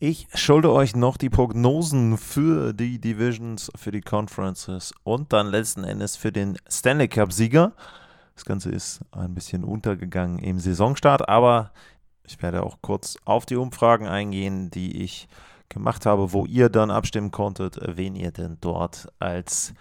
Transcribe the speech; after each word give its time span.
Ich 0.00 0.28
schulde 0.32 0.72
euch 0.72 0.94
noch 0.94 1.16
die 1.16 1.28
Prognosen 1.28 2.18
für 2.18 2.72
die 2.72 3.00
Divisions, 3.00 3.68
für 3.74 3.90
die 3.90 4.00
Conferences 4.00 4.94
und 5.02 5.32
dann 5.32 5.48
letzten 5.48 5.82
Endes 5.82 6.14
für 6.14 6.30
den 6.30 6.56
Stanley 6.70 7.08
Cup 7.08 7.32
Sieger. 7.32 7.72
Das 8.36 8.44
Ganze 8.44 8.70
ist 8.70 9.00
ein 9.10 9.34
bisschen 9.34 9.64
untergegangen 9.64 10.38
im 10.38 10.60
Saisonstart, 10.60 11.28
aber 11.28 11.72
ich 12.22 12.40
werde 12.40 12.62
auch 12.62 12.78
kurz 12.80 13.16
auf 13.24 13.44
die 13.44 13.56
Umfragen 13.56 14.06
eingehen, 14.06 14.70
die 14.70 15.02
ich 15.02 15.26
gemacht 15.68 16.06
habe, 16.06 16.32
wo 16.32 16.46
ihr 16.46 16.68
dann 16.68 16.92
abstimmen 16.92 17.32
konntet, 17.32 17.80
wen 17.82 18.14
ihr 18.14 18.30
denn 18.30 18.56
dort 18.60 19.08
als 19.18 19.74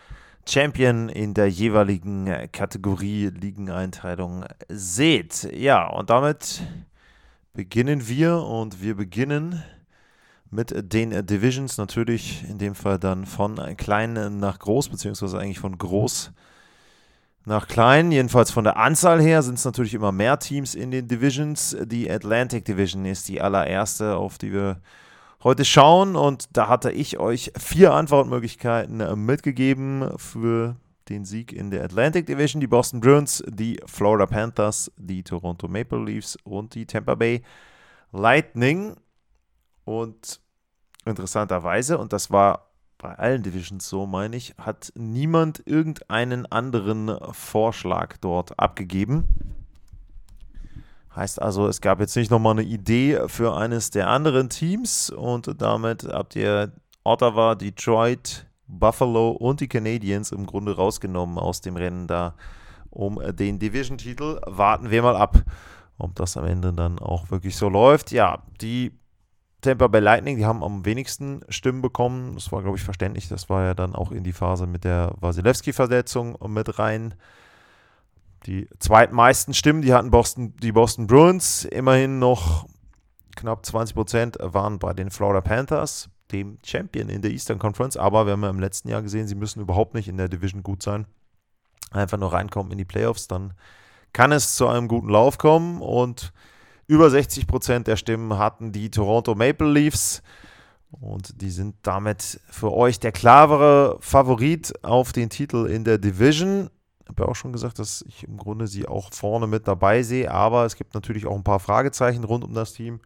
Champion 0.48 1.10
in 1.10 1.36
der 1.36 1.52
jeweiligen 1.52 2.50
Kategorie 2.52 3.28
Ligeneinteilung 3.28 4.46
seht. 4.68 5.44
Ja, 5.54 5.88
und 5.88 6.10
damit 6.10 6.64
beginnen 7.54 8.08
wir 8.08 8.38
und 8.38 8.82
wir 8.82 8.96
beginnen 8.96 9.64
mit 10.50 10.74
den 10.94 11.26
Divisions 11.26 11.78
natürlich 11.78 12.44
in 12.50 12.58
dem 12.58 12.76
Fall 12.76 13.00
dann 13.00 13.26
von 13.26 13.56
klein 13.78 14.40
nach 14.40 14.60
groß, 14.60 14.90
beziehungsweise 14.90 15.40
eigentlich 15.40 15.60
von 15.60 15.78
groß 15.78 16.32
nach 17.48 17.68
klein. 17.68 18.12
Jedenfalls 18.12 18.52
von 18.52 18.66
der 18.66 18.78
Anzahl 18.78 19.22
her 19.22 19.42
sind 19.42 19.58
es 19.58 19.66
natürlich 19.66 19.94
immer 19.94 20.12
mehr 20.12 20.38
Teams 20.38 20.76
in 20.76 20.92
den 20.92 21.08
Divisions. 21.08 21.76
Die 21.86 22.12
Atlantic 22.12 22.66
Division 22.66 23.06
ist 23.06 23.28
die 23.30 23.42
allererste, 23.42 24.18
auf 24.18 24.38
die 24.38 24.52
wir 24.52 24.82
heute 25.44 25.66
schauen. 25.66 26.16
Und 26.16 26.50
da 26.52 26.68
hatte 26.68 26.92
ich 26.92 27.20
euch 27.20 27.52
vier 27.58 27.94
Antwortmöglichkeiten 27.94 29.00
äh, 29.00 29.16
mitgegeben 29.16 30.12
für 30.18 30.76
den 31.10 31.24
Sieg 31.24 31.54
in 31.54 31.72
der 31.72 31.84
Atlantic 31.84 32.26
Division. 32.26 32.60
Die 32.60 32.68
Boston 32.68 33.00
Bruins, 33.00 33.44
die 33.48 33.80
Florida 33.86 34.26
Panthers, 34.26 34.92
die 34.98 35.24
Toronto 35.24 35.68
Maple 35.68 36.04
Leafs 36.04 36.38
und 36.44 36.76
die 36.76 36.86
Tampa 36.86 37.16
Bay 37.16 37.44
Lightning. 38.12 38.96
Und 39.88 40.42
interessanterweise, 41.06 41.98
und 41.98 42.12
das 42.12 42.30
war 42.30 42.72
bei 42.98 43.16
allen 43.16 43.42
Divisions 43.42 43.88
so, 43.88 44.06
meine 44.06 44.36
ich, 44.36 44.54
hat 44.58 44.92
niemand 44.96 45.66
irgendeinen 45.66 46.46
anderen 46.46 47.18
Vorschlag 47.32 48.18
dort 48.18 48.60
abgegeben. 48.60 49.24
Heißt 51.16 51.42
also, 51.42 51.70
es 51.70 51.80
gab 51.80 52.02
jetzt 52.02 52.18
nicht 52.18 52.30
nochmal 52.30 52.60
eine 52.60 52.64
Idee 52.64 53.18
für 53.28 53.56
eines 53.56 53.90
der 53.90 54.10
anderen 54.10 54.50
Teams 54.50 55.10
und 55.10 55.62
damit 55.62 56.04
habt 56.04 56.36
ihr 56.36 56.74
Ottawa, 57.06 57.56
Detroit, 57.56 58.46
Buffalo 58.68 59.30
und 59.30 59.62
die 59.62 59.70
Canadiens 59.70 60.34
im 60.34 60.46
Grunde 60.46 60.76
rausgenommen 60.76 61.38
aus 61.38 61.62
dem 61.62 61.78
Rennen 61.78 62.08
da 62.08 62.36
um 62.90 63.22
den 63.38 63.58
Division-Titel. 63.58 64.42
Warten 64.48 64.92
wir 64.92 65.02
mal 65.02 65.16
ab, 65.16 65.38
ob 65.98 66.14
das 66.16 66.36
am 66.36 66.44
Ende 66.44 66.74
dann 66.74 67.00
auch 67.00 67.32
wirklich 67.32 67.56
so 67.56 67.70
läuft. 67.70 68.12
Ja, 68.12 68.44
die 68.60 68.92
Tampa 69.62 69.88
Bay 69.88 70.02
Lightning, 70.02 70.38
die 70.38 70.46
haben 70.46 70.64
am 70.64 70.86
wenigsten 70.86 71.42
Stimmen 71.50 71.82
bekommen. 71.82 72.36
Das 72.36 72.52
war, 72.52 72.62
glaube 72.62 72.78
ich, 72.78 72.84
verständlich. 72.84 73.28
Das 73.28 73.50
war 73.50 73.64
ja 73.64 73.74
dann 73.74 73.96
auch 73.96 74.12
in 74.12 74.24
die 74.24 74.34
Phase 74.34 74.68
mit 74.68 74.84
der 74.84 75.14
Wasilewski-Verletzung 75.20 76.38
mit 76.48 76.78
rein. 76.78 77.16
Die 78.46 78.68
zweitmeisten 78.80 79.54
Stimmen, 79.54 79.82
die 79.82 79.94
hatten 79.94 80.12
Boston, 80.12 80.56
die 80.58 80.72
Boston 80.72 81.08
Bruins. 81.08 81.66
Immerhin 81.66 82.20
noch 82.20 82.68
knapp 83.36 83.66
20 83.66 83.96
Prozent 83.96 84.38
waren 84.40 84.78
bei 84.78 84.94
den 84.94 85.10
Florida 85.10 85.42
Panthers, 85.42 86.10
dem 86.32 86.60
Champion 86.64 87.10
in 87.10 87.24
der 87.24 87.32
Eastern 87.32 87.58
Conference. 87.58 87.98
Aber 87.98 88.26
wir 88.28 88.34
haben 88.34 88.44
ja 88.44 88.50
im 88.52 88.60
letzten 88.60 88.90
Jahr 88.90 89.02
gesehen, 89.02 89.28
sie 89.28 89.36
müssen 89.36 89.60
überhaupt 89.60 89.96
nicht 89.96 90.08
in 90.08 90.18
der 90.18 90.30
Division 90.30 90.62
gut 90.62 90.84
sein. 90.84 91.08
Einfach 91.92 92.20
nur 92.20 92.32
reinkommen 92.32 92.72
in 92.72 92.78
die 92.78 92.86
Playoffs, 92.86 93.28
dann 93.28 93.54
kann 94.14 94.32
es 94.32 94.56
zu 94.56 94.68
einem 94.68 94.88
guten 94.88 95.10
Lauf 95.10 95.40
kommen. 95.40 95.82
Und 95.82 96.32
über 96.88 97.10
60 97.10 97.48
Prozent 97.48 97.88
der 97.88 97.98
Stimmen 97.98 98.38
hatten 98.38 98.72
die 98.72 98.90
Toronto 98.90 99.36
Maple 99.36 99.70
Leafs. 99.70 100.24
Und 100.90 101.42
die 101.42 101.50
sind 101.50 101.76
damit 101.84 102.40
für 102.50 102.72
euch 102.72 103.00
der 103.00 103.12
klarere 103.12 103.98
Favorit 104.00 104.74
auf 104.84 105.12
den 105.12 105.30
Titel 105.30 105.66
in 105.66 105.84
der 105.84 105.98
Division. 105.98 106.70
Ich 107.02 107.10
habe 107.10 107.24
ja 107.24 107.30
auch 107.30 107.36
schon 107.36 107.52
gesagt, 107.52 107.80
dass 107.80 108.04
ich 108.08 108.24
im 108.24 108.38
Grunde 108.38 108.68
sie 108.68 108.88
auch 108.88 109.14
vorne 109.14 109.48
mit 109.48 109.68
dabei 109.68 110.02
sehe, 110.04 110.32
aber 110.32 110.66
es 110.66 110.76
gibt 110.76 110.94
natürlich 110.94 111.26
auch 111.26 111.36
ein 111.36 111.44
paar 111.44 111.60
Fragezeichen 111.60 112.24
rund 112.24 112.44
um 112.44 112.54
das 112.54 112.74
Team. 112.74 113.02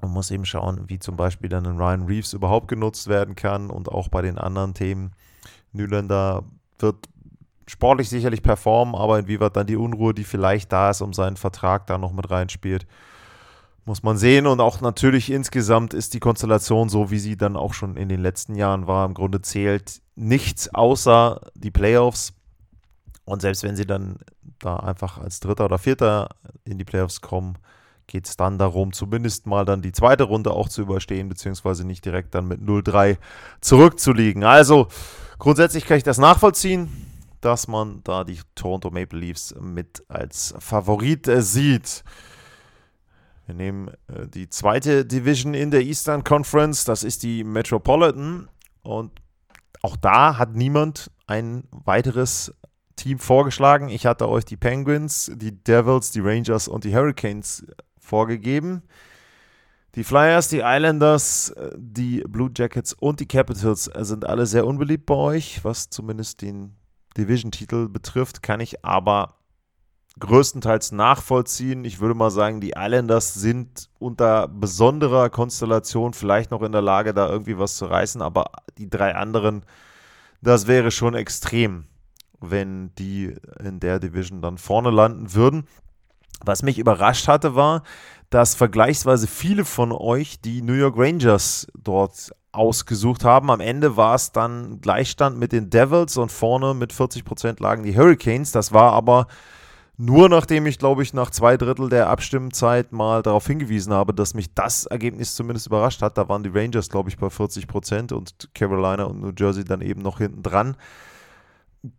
Man 0.00 0.10
muss 0.10 0.30
eben 0.30 0.44
schauen, 0.44 0.88
wie 0.88 0.98
zum 0.98 1.16
Beispiel 1.16 1.48
dann 1.48 1.66
ein 1.66 1.78
Ryan 1.78 2.06
Reeves 2.06 2.34
überhaupt 2.34 2.68
genutzt 2.68 3.08
werden 3.08 3.36
kann 3.36 3.70
und 3.70 3.88
auch 3.88 4.08
bei 4.08 4.20
den 4.20 4.36
anderen 4.36 4.74
Themen. 4.74 5.12
Nylander 5.72 6.44
wird 6.78 7.08
sportlich 7.66 8.08
sicherlich 8.08 8.42
performen, 8.42 8.94
aber 8.94 9.18
inwieweit 9.18 9.56
dann 9.56 9.66
die 9.66 9.76
Unruhe, 9.76 10.14
die 10.14 10.24
vielleicht 10.24 10.72
da 10.72 10.90
ist, 10.90 11.00
um 11.00 11.12
seinen 11.12 11.36
Vertrag 11.36 11.86
da 11.86 11.98
noch 11.98 12.12
mit 12.12 12.30
reinspielt, 12.30 12.86
muss 13.84 14.02
man 14.02 14.16
sehen. 14.16 14.46
Und 14.46 14.60
auch 14.60 14.80
natürlich 14.80 15.30
insgesamt 15.30 15.94
ist 15.94 16.14
die 16.14 16.20
Konstellation 16.20 16.88
so, 16.88 17.10
wie 17.10 17.18
sie 17.18 17.36
dann 17.36 17.56
auch 17.56 17.74
schon 17.74 17.96
in 17.96 18.08
den 18.08 18.20
letzten 18.20 18.54
Jahren 18.54 18.86
war. 18.86 19.06
Im 19.06 19.14
Grunde 19.14 19.40
zählt 19.40 20.00
nichts 20.14 20.74
außer 20.74 21.40
die 21.54 21.70
Playoffs. 21.70 22.32
Und 23.24 23.40
selbst 23.40 23.62
wenn 23.62 23.76
sie 23.76 23.86
dann 23.86 24.18
da 24.58 24.76
einfach 24.76 25.18
als 25.18 25.40
Dritter 25.40 25.64
oder 25.64 25.78
Vierter 25.78 26.28
in 26.64 26.78
die 26.78 26.84
Playoffs 26.84 27.20
kommen, 27.20 27.56
geht 28.06 28.26
es 28.26 28.36
dann 28.36 28.58
darum, 28.58 28.92
zumindest 28.92 29.46
mal 29.46 29.64
dann 29.64 29.80
die 29.80 29.92
zweite 29.92 30.24
Runde 30.24 30.50
auch 30.50 30.68
zu 30.68 30.82
überstehen, 30.82 31.30
beziehungsweise 31.30 31.86
nicht 31.86 32.04
direkt 32.04 32.34
dann 32.34 32.46
mit 32.46 32.60
0-3 32.60 33.16
zurückzuliegen. 33.62 34.44
Also 34.44 34.88
grundsätzlich 35.38 35.86
kann 35.86 35.96
ich 35.96 36.02
das 36.02 36.18
nachvollziehen 36.18 37.03
dass 37.44 37.68
man 37.68 38.00
da 38.04 38.24
die 38.24 38.40
Toronto 38.54 38.90
Maple 38.90 39.18
Leafs 39.18 39.54
mit 39.60 40.02
als 40.08 40.54
Favorit 40.58 41.28
äh, 41.28 41.42
sieht. 41.42 42.02
Wir 43.46 43.54
nehmen 43.54 43.88
äh, 44.08 44.26
die 44.26 44.48
zweite 44.48 45.04
Division 45.04 45.52
in 45.52 45.70
der 45.70 45.82
Eastern 45.82 46.24
Conference, 46.24 46.84
das 46.84 47.04
ist 47.04 47.22
die 47.22 47.44
Metropolitan. 47.44 48.48
Und 48.82 49.12
auch 49.82 49.96
da 49.96 50.38
hat 50.38 50.54
niemand 50.54 51.10
ein 51.26 51.64
weiteres 51.70 52.54
Team 52.96 53.18
vorgeschlagen. 53.18 53.88
Ich 53.88 54.06
hatte 54.06 54.28
euch 54.28 54.44
die 54.44 54.56
Penguins, 54.56 55.30
die 55.34 55.52
Devils, 55.52 56.12
die 56.12 56.20
Rangers 56.20 56.68
und 56.68 56.84
die 56.84 56.94
Hurricanes 56.94 57.66
vorgegeben. 57.98 58.82
Die 59.96 60.04
Flyers, 60.04 60.48
die 60.48 60.62
Islanders, 60.64 61.50
äh, 61.50 61.70
die 61.76 62.24
Blue 62.26 62.50
Jackets 62.56 62.94
und 62.94 63.20
die 63.20 63.28
Capitals 63.28 63.84
sind 63.84 64.24
alle 64.24 64.46
sehr 64.46 64.66
unbeliebt 64.66 65.04
bei 65.04 65.14
euch, 65.14 65.62
was 65.64 65.90
zumindest 65.90 66.40
den 66.40 66.74
Division-Titel 67.16 67.88
betrifft, 67.88 68.42
kann 68.42 68.60
ich 68.60 68.84
aber 68.84 69.36
größtenteils 70.18 70.92
nachvollziehen. 70.92 71.84
Ich 71.84 72.00
würde 72.00 72.14
mal 72.14 72.30
sagen, 72.30 72.60
die 72.60 72.74
Islanders 72.76 73.34
sind 73.34 73.88
unter 73.98 74.48
besonderer 74.48 75.28
Konstellation 75.30 76.14
vielleicht 76.14 76.50
noch 76.50 76.62
in 76.62 76.72
der 76.72 76.82
Lage, 76.82 77.14
da 77.14 77.28
irgendwie 77.28 77.58
was 77.58 77.76
zu 77.76 77.86
reißen, 77.86 78.22
aber 78.22 78.46
die 78.78 78.88
drei 78.88 79.14
anderen, 79.14 79.64
das 80.40 80.66
wäre 80.66 80.90
schon 80.90 81.14
extrem, 81.14 81.86
wenn 82.40 82.94
die 82.96 83.34
in 83.58 83.80
der 83.80 83.98
Division 83.98 84.40
dann 84.40 84.58
vorne 84.58 84.90
landen 84.90 85.34
würden. 85.34 85.66
Was 86.44 86.62
mich 86.62 86.78
überrascht 86.78 87.26
hatte, 87.28 87.54
war, 87.54 87.82
dass 88.30 88.54
vergleichsweise 88.54 89.26
viele 89.26 89.64
von 89.64 89.92
euch 89.92 90.40
die 90.40 90.62
New 90.62 90.74
York 90.74 90.96
Rangers 90.96 91.66
dort 91.76 92.32
ausgesucht 92.54 93.24
haben. 93.24 93.50
Am 93.50 93.60
Ende 93.60 93.96
war 93.96 94.14
es 94.14 94.32
dann 94.32 94.80
Gleichstand 94.80 95.38
mit 95.38 95.52
den 95.52 95.70
Devils 95.70 96.16
und 96.16 96.30
vorne 96.30 96.74
mit 96.74 96.92
40 96.92 97.24
Prozent 97.24 97.60
lagen 97.60 97.82
die 97.82 97.96
Hurricanes. 97.96 98.52
Das 98.52 98.72
war 98.72 98.92
aber 98.92 99.26
nur 99.96 100.28
nachdem 100.28 100.66
ich, 100.66 100.78
glaube 100.78 101.04
ich, 101.04 101.14
nach 101.14 101.30
zwei 101.30 101.56
Drittel 101.56 101.88
der 101.88 102.08
Abstimmzeit 102.08 102.90
mal 102.92 103.22
darauf 103.22 103.46
hingewiesen 103.46 103.92
habe, 103.92 104.12
dass 104.12 104.34
mich 104.34 104.52
das 104.52 104.86
Ergebnis 104.86 105.36
zumindest 105.36 105.68
überrascht 105.68 106.02
hat. 106.02 106.18
Da 106.18 106.28
waren 106.28 106.42
die 106.42 106.50
Rangers, 106.50 106.88
glaube 106.88 107.10
ich, 107.10 107.16
bei 107.16 107.30
40 107.30 107.68
Prozent 107.68 108.10
und 108.10 108.48
Carolina 108.54 109.04
und 109.04 109.20
New 109.20 109.32
Jersey 109.38 109.64
dann 109.64 109.80
eben 109.80 110.02
noch 110.02 110.18
hinten 110.18 110.42
dran. 110.42 110.76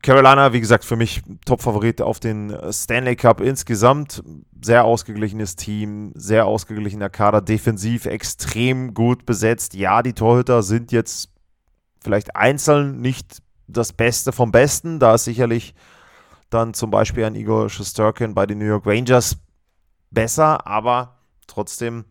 Carolina, 0.02 0.52
wie 0.52 0.62
gesagt, 0.62 0.84
für 0.84 0.96
mich 0.96 1.22
Top-Favorit 1.46 2.02
auf 2.02 2.20
den 2.20 2.56
Stanley 2.72 3.16
Cup 3.16 3.40
insgesamt. 3.40 4.24
Sehr 4.60 4.84
ausgeglichenes 4.84 5.56
Team, 5.56 6.12
sehr 6.16 6.48
ausgeglichener 6.48 7.10
Kader, 7.10 7.42
defensiv 7.42 8.06
extrem 8.06 8.96
gut 8.96 9.28
besetzt. 9.28 9.76
Ja, 9.76 10.02
die 10.02 10.14
Torhüter 10.14 10.64
sind 10.64 10.92
jetzt 10.92 11.30
vielleicht 12.04 12.36
einzeln 12.36 13.00
nicht 13.00 13.44
das 13.68 13.94
Beste 13.94 14.32
vom 14.32 14.52
Besten. 14.52 15.00
Da 15.00 15.16
ist 15.16 15.26
sicherlich 15.26 15.76
dann 16.50 16.74
zum 16.74 16.90
Beispiel 16.90 17.26
ein 17.26 17.36
Igor 17.36 17.70
Shesterkin 17.70 18.34
bei 18.34 18.48
den 18.48 18.58
New 18.58 18.66
York 18.66 18.88
Rangers 18.88 19.38
besser, 20.10 20.66
aber 20.66 21.20
trotzdem 21.46 22.06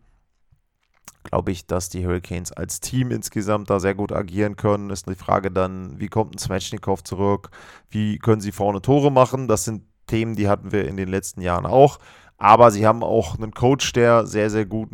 glaube 1.25 1.51
ich, 1.51 1.67
dass 1.67 1.89
die 1.89 2.05
Hurricanes 2.05 2.51
als 2.51 2.79
Team 2.79 3.11
insgesamt 3.11 3.69
da 3.69 3.79
sehr 3.79 3.95
gut 3.95 4.11
agieren 4.11 4.55
können. 4.55 4.89
Ist 4.89 5.09
die 5.09 5.15
Frage 5.15 5.51
dann, 5.51 5.99
wie 5.99 6.07
kommt 6.07 6.35
ein 6.35 6.37
Svechnikov 6.37 7.03
zurück? 7.03 7.49
Wie 7.89 8.17
können 8.17 8.41
sie 8.41 8.51
vorne 8.51 8.81
Tore 8.81 9.11
machen? 9.11 9.47
Das 9.47 9.65
sind 9.65 9.83
Themen, 10.07 10.35
die 10.35 10.47
hatten 10.47 10.71
wir 10.71 10.87
in 10.87 10.97
den 10.97 11.09
letzten 11.09 11.41
Jahren 11.41 11.65
auch. 11.65 11.99
Aber 12.37 12.71
sie 12.71 12.85
haben 12.85 13.03
auch 13.03 13.37
einen 13.37 13.53
Coach, 13.53 13.93
der 13.93 14.25
sehr, 14.25 14.49
sehr 14.49 14.65
gut 14.65 14.89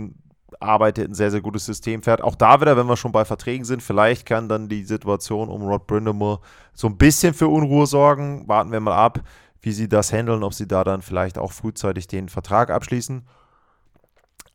arbeitet, 0.59 1.09
ein 1.09 1.13
sehr, 1.13 1.31
sehr 1.31 1.41
gutes 1.41 1.65
System 1.65 2.03
fährt. 2.03 2.21
Auch 2.21 2.35
da 2.35 2.61
wieder, 2.61 2.77
wenn 2.77 2.87
wir 2.87 2.97
schon 2.97 3.11
bei 3.11 3.25
Verträgen 3.25 3.65
sind, 3.65 3.81
vielleicht 3.81 4.25
kann 4.25 4.49
dann 4.49 4.69
die 4.69 4.83
Situation 4.83 5.49
um 5.49 5.63
Rod 5.63 5.87
Brindamore 5.87 6.39
so 6.73 6.87
ein 6.87 6.97
bisschen 6.97 7.33
für 7.33 7.47
Unruhe 7.47 7.87
sorgen. 7.87 8.47
Warten 8.47 8.71
wir 8.71 8.79
mal 8.79 8.95
ab, 8.95 9.21
wie 9.61 9.71
sie 9.71 9.89
das 9.89 10.13
handeln, 10.13 10.43
ob 10.43 10.53
sie 10.53 10.67
da 10.67 10.83
dann 10.83 11.01
vielleicht 11.01 11.37
auch 11.37 11.51
frühzeitig 11.51 12.07
den 12.07 12.29
Vertrag 12.29 12.69
abschließen. 12.69 13.23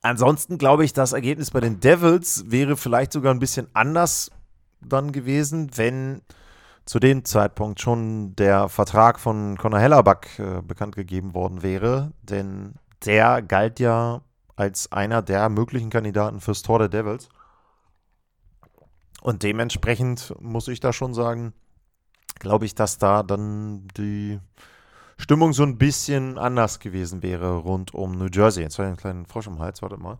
Ansonsten 0.07 0.57
glaube 0.57 0.85
ich, 0.85 0.93
das 0.93 1.13
Ergebnis 1.13 1.51
bei 1.51 1.59
den 1.59 1.81
Devils 1.81 2.45
wäre 2.47 2.77
vielleicht 2.77 3.13
sogar 3.13 3.35
ein 3.35 3.41
bisschen 3.41 3.67
anders 3.73 4.31
dann 4.81 5.11
gewesen, 5.11 5.73
wenn 5.75 6.23
zu 6.85 7.01
dem 7.01 7.25
Zeitpunkt 7.25 7.81
schon 7.81 8.37
der 8.37 8.69
Vertrag 8.69 9.19
von 9.19 9.59
Conor 9.59 9.81
Hellerback 9.81 10.39
äh, 10.39 10.63
bekannt 10.63 10.95
gegeben 10.95 11.35
worden 11.35 11.65
wäre. 11.65 12.13
Denn 12.23 12.77
der 13.05 13.43
galt 13.43 13.81
ja 13.81 14.21
als 14.55 14.93
einer 14.93 15.23
der 15.23 15.49
möglichen 15.49 15.91
Kandidaten 15.91 16.41
fürs 16.41 16.63
Tor 16.63 16.79
der 16.79 16.89
Devils. 16.89 17.29
Und 19.23 19.43
dementsprechend 19.43 20.37
muss 20.41 20.69
ich 20.69 20.79
da 20.79 20.93
schon 20.93 21.15
sagen, 21.15 21.53
glaube 22.39 22.65
ich, 22.65 22.77
dass 22.77 22.99
da 22.99 23.25
dann 23.25 23.89
die 23.97 24.39
Stimmung 25.19 25.53
so 25.53 25.63
ein 25.63 25.79
bisschen 25.79 26.39
anders 26.39 26.79
gewesen 26.79 27.23
wäre 27.23 27.57
rund 27.57 27.95
um 27.95 28.19
New 28.19 28.29
Jersey. 28.33 28.63
Jetzt 28.63 28.79
war 28.79 28.85
ich 28.85 28.89
einen 28.89 28.97
kleinen 28.99 29.27
Frosch 29.27 29.47
im 29.47 29.59
Hals, 29.59 29.83
warte 29.83 29.97
mal. 29.97 30.19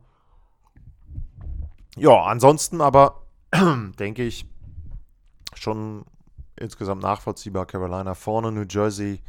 Ja, 1.97 2.23
ansonsten 2.25 2.81
aber 2.81 3.23
denke 3.99 4.23
ich 4.25 4.47
schon 5.55 6.05
insgesamt 6.57 7.03
nachvollziehbar. 7.03 7.67
Carolina 7.67 8.15
vorne, 8.15 8.53
New 8.53 8.65
Jersey 8.69 9.21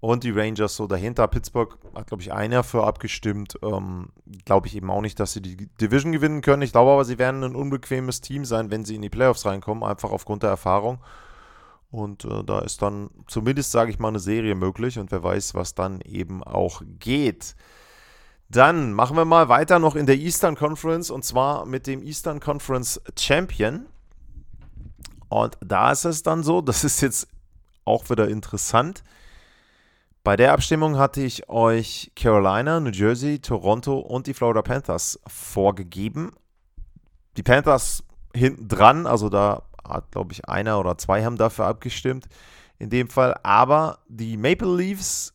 und 0.00 0.24
die 0.24 0.30
Rangers 0.30 0.74
so 0.76 0.86
dahinter. 0.86 1.28
Pittsburgh 1.28 1.78
hat, 1.94 2.08
glaube 2.08 2.22
ich, 2.22 2.32
einer 2.32 2.64
für 2.64 2.84
abgestimmt. 2.84 3.58
Ähm, 3.62 4.08
glaube 4.44 4.66
ich 4.66 4.76
eben 4.76 4.90
auch 4.90 5.00
nicht, 5.00 5.18
dass 5.20 5.32
sie 5.32 5.40
die 5.40 5.68
Division 5.80 6.12
gewinnen 6.12 6.40
können. 6.42 6.62
Ich 6.62 6.72
glaube 6.72 6.90
aber, 6.90 7.04
sie 7.04 7.18
werden 7.18 7.44
ein 7.44 7.54
unbequemes 7.54 8.20
Team 8.20 8.44
sein, 8.44 8.70
wenn 8.70 8.84
sie 8.84 8.96
in 8.96 9.02
die 9.02 9.10
Playoffs 9.10 9.46
reinkommen, 9.46 9.84
einfach 9.84 10.10
aufgrund 10.10 10.42
der 10.42 10.50
Erfahrung. 10.50 10.98
Und 11.92 12.24
äh, 12.24 12.42
da 12.42 12.60
ist 12.60 12.80
dann 12.80 13.10
zumindest, 13.26 13.70
sage 13.70 13.90
ich 13.90 13.98
mal, 13.98 14.08
eine 14.08 14.18
Serie 14.18 14.54
möglich 14.54 14.98
und 14.98 15.12
wer 15.12 15.22
weiß, 15.22 15.54
was 15.54 15.74
dann 15.74 16.00
eben 16.00 16.42
auch 16.42 16.82
geht. 16.98 17.54
Dann 18.48 18.94
machen 18.94 19.14
wir 19.14 19.26
mal 19.26 19.50
weiter 19.50 19.78
noch 19.78 19.94
in 19.94 20.06
der 20.06 20.16
Eastern 20.16 20.56
Conference 20.56 21.10
und 21.10 21.22
zwar 21.22 21.66
mit 21.66 21.86
dem 21.86 22.02
Eastern 22.02 22.40
Conference 22.40 23.00
Champion. 23.18 23.86
Und 25.28 25.58
da 25.60 25.92
ist 25.92 26.06
es 26.06 26.22
dann 26.22 26.42
so, 26.42 26.62
das 26.62 26.82
ist 26.82 27.02
jetzt 27.02 27.28
auch 27.84 28.08
wieder 28.08 28.26
interessant. 28.26 29.04
Bei 30.24 30.36
der 30.36 30.52
Abstimmung 30.52 30.96
hatte 30.96 31.20
ich 31.20 31.50
euch 31.50 32.10
Carolina, 32.16 32.80
New 32.80 32.90
Jersey, 32.90 33.38
Toronto 33.38 33.98
und 33.98 34.26
die 34.26 34.34
Florida 34.34 34.62
Panthers 34.62 35.20
vorgegeben. 35.26 36.32
Die 37.36 37.42
Panthers 37.42 38.02
hinten 38.34 38.68
dran, 38.68 39.06
also 39.06 39.28
da 39.28 39.62
hat, 39.86 40.10
glaube 40.10 40.32
ich, 40.32 40.48
einer 40.48 40.78
oder 40.78 40.98
zwei 40.98 41.24
haben 41.24 41.36
dafür 41.36 41.66
abgestimmt 41.66 42.26
in 42.78 42.90
dem 42.90 43.08
Fall. 43.08 43.38
Aber 43.42 44.00
die 44.08 44.36
Maple 44.36 44.76
Leafs, 44.76 45.32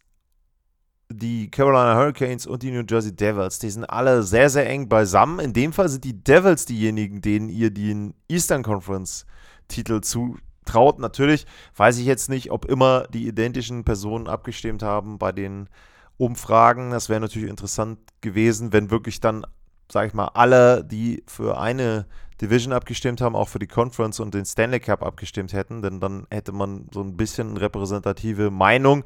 die 1.10 1.50
Carolina 1.50 1.96
Hurricanes 1.96 2.46
und 2.46 2.62
die 2.62 2.72
New 2.72 2.84
Jersey 2.88 3.16
Devils, 3.16 3.60
die 3.60 3.70
sind 3.70 3.86
alle 3.86 4.24
sehr, 4.24 4.50
sehr 4.50 4.70
eng 4.70 4.90
beisammen. 4.90 5.40
In 5.40 5.54
dem 5.54 5.72
Fall 5.72 5.88
sind 5.88 6.04
die 6.04 6.22
Devils 6.22 6.66
diejenigen, 6.66 7.22
denen 7.22 7.48
ihr 7.48 7.72
den 7.72 8.14
Eastern 8.28 8.64
Conference 8.64 9.26
Titel 9.70 10.02
zutraut. 10.02 11.00
Natürlich 11.00 11.46
weiß 11.78 11.98
ich 12.00 12.06
jetzt 12.06 12.30
nicht, 12.30 12.52
ob 12.52 12.66
immer 12.66 13.08
die 13.14 13.28
identischen 13.28 13.86
Personen 13.86 14.28
abgestimmt 14.28 14.84
haben 14.84 15.18
bei 15.18 15.32
den 15.32 15.70
Umfragen. 16.18 16.92
Das 16.92 17.08
wäre 17.08 17.22
natürlich 17.22 17.50
interessant 17.50 18.00
gewesen, 18.20 18.74
wenn 18.74 18.92
wirklich 18.92 19.22
dann, 19.22 19.46
sage 19.90 20.08
ich 20.08 20.14
mal, 20.14 20.28
alle, 20.34 20.84
die 20.84 21.24
für 21.28 21.58
eine 21.60 22.08
Division 22.42 22.74
abgestimmt 22.74 23.22
haben, 23.22 23.36
auch 23.36 23.50
für 23.50 23.60
die 23.60 23.68
Conference 23.68 24.19
und 24.19 24.34
den 24.34 24.45
Stanley 24.45 24.80
Cup 24.80 25.04
abgestimmt 25.04 25.54
hätten, 25.54 25.81
denn 25.81 26.00
dann 26.00 26.28
hätte 26.30 26.51
man 26.51 26.88
so 26.94 27.01
ein 27.01 27.18
bisschen 27.18 27.57
repräsentative 27.57 28.51
Meinung, 28.51 29.04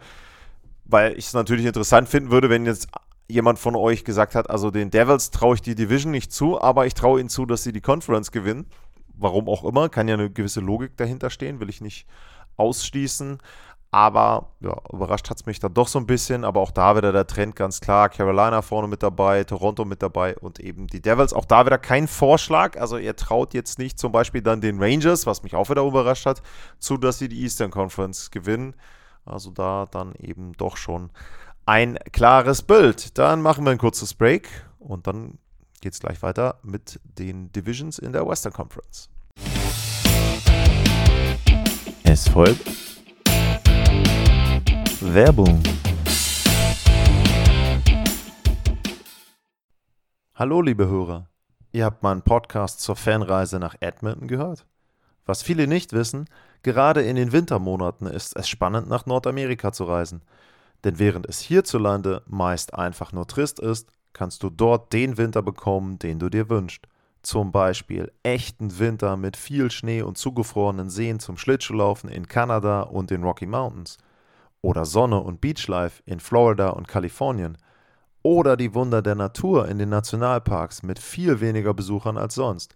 weil 0.85 1.13
ich 1.17 1.27
es 1.27 1.33
natürlich 1.33 1.65
interessant 1.65 2.09
finden 2.09 2.31
würde, 2.31 2.49
wenn 2.49 2.65
jetzt 2.65 2.89
jemand 3.27 3.59
von 3.59 3.75
euch 3.75 4.03
gesagt 4.03 4.35
hat, 4.35 4.49
also 4.49 4.71
den 4.71 4.91
Devils 4.91 5.31
traue 5.31 5.55
ich 5.55 5.61
die 5.61 5.75
Division 5.75 6.11
nicht 6.11 6.31
zu, 6.33 6.61
aber 6.61 6.85
ich 6.85 6.93
traue 6.93 7.19
ihnen 7.19 7.29
zu, 7.29 7.45
dass 7.45 7.63
sie 7.63 7.71
die 7.71 7.81
Conference 7.81 8.31
gewinnen. 8.31 8.65
Warum 9.13 9.47
auch 9.47 9.63
immer, 9.63 9.87
kann 9.87 10.07
ja 10.07 10.15
eine 10.15 10.29
gewisse 10.29 10.59
Logik 10.59 10.97
dahinter 10.97 11.29
stehen, 11.29 11.59
will 11.59 11.69
ich 11.69 11.79
nicht 11.79 12.07
ausschließen. 12.57 13.37
Aber 13.93 14.53
ja, 14.61 14.77
überrascht 14.93 15.29
hat 15.29 15.37
es 15.37 15.45
mich 15.45 15.59
dann 15.59 15.73
doch 15.73 15.89
so 15.89 15.99
ein 15.99 16.05
bisschen. 16.05 16.45
Aber 16.45 16.61
auch 16.61 16.71
da 16.71 16.95
wieder 16.95 17.11
der 17.11 17.27
Trend 17.27 17.57
ganz 17.57 17.81
klar. 17.81 18.07
Carolina 18.07 18.61
vorne 18.61 18.87
mit 18.87 19.03
dabei, 19.03 19.43
Toronto 19.43 19.83
mit 19.83 20.01
dabei 20.01 20.37
und 20.37 20.61
eben 20.61 20.87
die 20.87 21.01
Devils. 21.01 21.33
Auch 21.33 21.43
da 21.43 21.65
wieder 21.65 21.77
kein 21.77 22.07
Vorschlag. 22.07 22.79
Also 22.79 22.97
ihr 22.97 23.17
traut 23.17 23.53
jetzt 23.53 23.79
nicht 23.79 23.99
zum 23.99 24.13
Beispiel 24.13 24.41
dann 24.41 24.61
den 24.61 24.81
Rangers, 24.81 25.25
was 25.25 25.43
mich 25.43 25.55
auch 25.55 25.69
wieder 25.69 25.83
überrascht 25.85 26.25
hat, 26.25 26.41
zu, 26.79 26.95
dass 26.95 27.19
sie 27.19 27.27
die 27.27 27.41
Eastern 27.41 27.69
Conference 27.69 28.31
gewinnen. 28.31 28.75
Also 29.25 29.51
da 29.51 29.85
dann 29.91 30.15
eben 30.15 30.53
doch 30.53 30.77
schon 30.77 31.11
ein 31.65 31.99
klares 32.13 32.61
Bild. 32.61 33.17
Dann 33.17 33.41
machen 33.41 33.65
wir 33.65 33.71
ein 33.71 33.77
kurzes 33.77 34.13
Break 34.13 34.47
und 34.79 35.05
dann 35.05 35.37
geht 35.81 35.93
es 35.93 35.99
gleich 35.99 36.21
weiter 36.21 36.59
mit 36.63 37.01
den 37.03 37.51
Divisions 37.51 37.99
in 37.99 38.13
der 38.13 38.25
Western 38.25 38.53
Conference. 38.53 39.09
Es 42.03 42.29
folgt 42.29 42.90
Werbung. 45.03 45.63
Hallo, 50.35 50.61
liebe 50.61 50.87
Hörer. 50.87 51.27
Ihr 51.71 51.85
habt 51.85 52.03
meinen 52.03 52.21
Podcast 52.21 52.81
zur 52.81 52.95
Fanreise 52.95 53.57
nach 53.57 53.73
Edmonton 53.79 54.27
gehört? 54.27 54.67
Was 55.25 55.41
viele 55.41 55.65
nicht 55.65 55.93
wissen, 55.93 56.27
gerade 56.61 57.01
in 57.01 57.15
den 57.15 57.31
Wintermonaten 57.31 58.05
ist 58.05 58.35
es 58.35 58.47
spannend, 58.47 58.89
nach 58.89 59.07
Nordamerika 59.07 59.71
zu 59.71 59.85
reisen. 59.85 60.21
Denn 60.83 60.99
während 60.99 61.27
es 61.27 61.39
hierzulande 61.39 62.21
meist 62.27 62.75
einfach 62.75 63.11
nur 63.11 63.25
trist 63.25 63.59
ist, 63.59 63.89
kannst 64.13 64.43
du 64.43 64.51
dort 64.51 64.93
den 64.93 65.17
Winter 65.17 65.41
bekommen, 65.41 65.97
den 65.97 66.19
du 66.19 66.29
dir 66.29 66.47
wünschst. 66.47 66.85
Zum 67.23 67.51
Beispiel 67.51 68.11
echten 68.21 68.77
Winter 68.77 69.17
mit 69.17 69.35
viel 69.35 69.71
Schnee 69.71 70.03
und 70.03 70.19
zugefrorenen 70.19 70.91
Seen 70.91 71.19
zum 71.19 71.37
Schlittschuhlaufen 71.37 72.07
in 72.07 72.27
Kanada 72.27 72.81
und 72.81 73.09
den 73.09 73.23
Rocky 73.23 73.47
Mountains– 73.47 73.97
oder 74.61 74.85
Sonne 74.85 75.19
und 75.19 75.41
Beachlife 75.41 76.03
in 76.05 76.19
Florida 76.19 76.69
und 76.69 76.87
Kalifornien 76.87 77.57
oder 78.23 78.57
die 78.57 78.73
Wunder 78.73 79.01
der 79.01 79.15
Natur 79.15 79.67
in 79.67 79.79
den 79.79 79.89
Nationalparks 79.89 80.83
mit 80.83 80.99
viel 80.99 81.41
weniger 81.41 81.73
Besuchern 81.73 82.17
als 82.17 82.35
sonst 82.35 82.75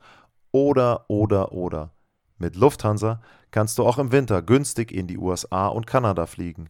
oder 0.52 1.06
oder 1.10 1.52
oder. 1.52 1.92
Mit 2.38 2.56
Lufthansa 2.56 3.22
kannst 3.52 3.78
du 3.78 3.86
auch 3.86 3.98
im 3.98 4.12
Winter 4.12 4.42
günstig 4.42 4.92
in 4.92 5.08
die 5.08 5.18
USA 5.18 5.68
und 5.68 5.88
Kanada 5.88 6.26
fliegen. 6.26 6.70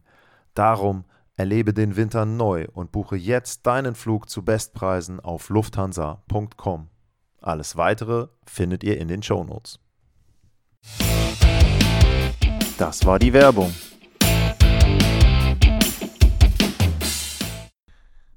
Darum 0.54 1.04
erlebe 1.36 1.74
den 1.74 1.96
Winter 1.96 2.24
neu 2.24 2.66
und 2.72 2.92
buche 2.92 3.16
jetzt 3.16 3.66
deinen 3.66 3.94
Flug 3.94 4.28
zu 4.30 4.44
Bestpreisen 4.44 5.20
auf 5.20 5.48
lufthansa.com. 5.48 6.88
Alles 7.40 7.76
weitere 7.76 8.28
findet 8.46 8.84
ihr 8.84 8.98
in 8.98 9.08
den 9.08 9.22
Shownotes. 9.22 9.78
Das 12.78 13.04
war 13.06 13.18
die 13.18 13.32
Werbung. 13.32 13.72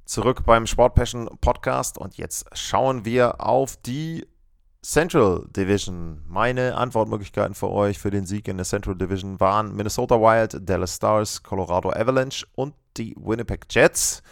Zurück 0.09 0.43
beim 0.43 0.65
Sport 0.65 0.95
Passion 0.95 1.29
Podcast 1.39 1.99
und 1.99 2.17
jetzt 2.17 2.47
schauen 2.57 3.05
wir 3.05 3.45
auf 3.45 3.77
die 3.77 4.25
Central 4.81 5.45
Division. 5.55 6.23
Meine 6.27 6.75
Antwortmöglichkeiten 6.75 7.53
für 7.53 7.69
euch 7.69 7.99
für 7.99 8.09
den 8.09 8.25
Sieg 8.25 8.47
in 8.47 8.57
der 8.57 8.65
Central 8.65 8.95
Division 8.95 9.39
waren 9.39 9.75
Minnesota 9.75 10.15
Wild, 10.15 10.67
Dallas 10.67 10.95
Stars, 10.95 11.43
Colorado 11.43 11.91
Avalanche 11.91 12.43
und 12.55 12.73
die 12.97 13.15
Winnipeg 13.19 13.67
Jets. 13.69 14.23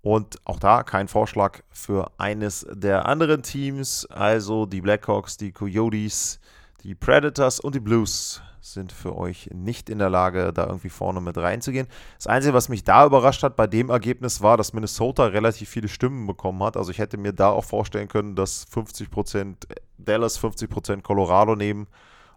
Und 0.00 0.38
auch 0.44 0.58
da 0.58 0.82
kein 0.82 1.06
Vorschlag 1.06 1.60
für 1.70 2.10
eines 2.18 2.66
der 2.68 3.06
anderen 3.06 3.44
Teams, 3.44 4.04
also 4.06 4.66
die 4.66 4.80
Blackhawks, 4.80 5.36
die 5.36 5.52
Coyotes, 5.52 6.40
die 6.82 6.94
Predators 6.94 7.60
und 7.60 7.74
die 7.74 7.80
Blues 7.80 8.42
sind 8.60 8.92
für 8.92 9.16
euch 9.16 9.50
nicht 9.52 9.90
in 9.90 9.98
der 9.98 10.08
Lage, 10.08 10.52
da 10.52 10.66
irgendwie 10.66 10.88
vorne 10.88 11.20
mit 11.20 11.36
reinzugehen. 11.36 11.88
Das 12.16 12.28
Einzige, 12.28 12.54
was 12.54 12.68
mich 12.68 12.84
da 12.84 13.04
überrascht 13.04 13.42
hat 13.42 13.56
bei 13.56 13.66
dem 13.66 13.90
Ergebnis, 13.90 14.40
war, 14.40 14.56
dass 14.56 14.72
Minnesota 14.72 15.26
relativ 15.26 15.68
viele 15.68 15.88
Stimmen 15.88 16.26
bekommen 16.26 16.62
hat. 16.62 16.76
Also 16.76 16.92
ich 16.92 16.98
hätte 16.98 17.18
mir 17.18 17.32
da 17.32 17.50
auch 17.50 17.64
vorstellen 17.64 18.08
können, 18.08 18.36
dass 18.36 18.66
50% 18.68 19.66
Dallas, 19.98 20.40
50% 20.40 21.02
Colorado 21.02 21.56
nehmen 21.56 21.88